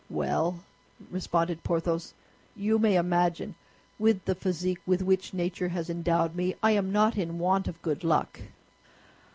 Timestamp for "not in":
6.91-7.37